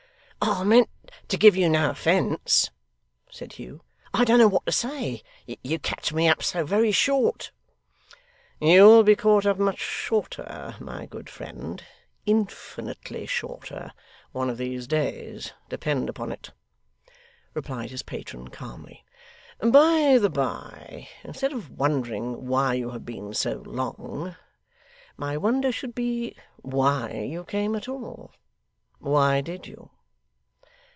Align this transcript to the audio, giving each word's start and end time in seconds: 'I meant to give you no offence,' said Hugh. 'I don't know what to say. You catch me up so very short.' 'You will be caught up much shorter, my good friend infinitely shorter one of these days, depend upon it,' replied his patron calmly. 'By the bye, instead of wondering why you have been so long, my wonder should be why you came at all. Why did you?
'I 0.43 0.63
meant 0.63 0.89
to 1.27 1.37
give 1.37 1.55
you 1.55 1.69
no 1.69 1.91
offence,' 1.91 2.71
said 3.29 3.53
Hugh. 3.53 3.83
'I 4.15 4.25
don't 4.25 4.39
know 4.39 4.47
what 4.47 4.65
to 4.65 4.71
say. 4.71 5.21
You 5.45 5.77
catch 5.77 6.11
me 6.13 6.27
up 6.27 6.41
so 6.41 6.65
very 6.65 6.91
short.' 6.91 7.51
'You 8.59 8.85
will 8.85 9.03
be 9.03 9.15
caught 9.15 9.45
up 9.45 9.59
much 9.59 9.77
shorter, 9.77 10.75
my 10.79 11.05
good 11.05 11.29
friend 11.29 11.83
infinitely 12.25 13.27
shorter 13.27 13.93
one 14.31 14.49
of 14.49 14.57
these 14.57 14.87
days, 14.87 15.53
depend 15.69 16.09
upon 16.09 16.31
it,' 16.31 16.49
replied 17.53 17.91
his 17.91 18.01
patron 18.01 18.47
calmly. 18.47 19.05
'By 19.61 20.17
the 20.19 20.31
bye, 20.31 21.07
instead 21.23 21.53
of 21.53 21.69
wondering 21.77 22.47
why 22.47 22.73
you 22.73 22.89
have 22.89 23.05
been 23.05 23.35
so 23.35 23.57
long, 23.67 24.35
my 25.17 25.37
wonder 25.37 25.71
should 25.71 25.93
be 25.93 26.35
why 26.63 27.11
you 27.11 27.43
came 27.43 27.75
at 27.75 27.87
all. 27.87 28.31
Why 28.97 29.41
did 29.41 29.67
you? 29.67 29.91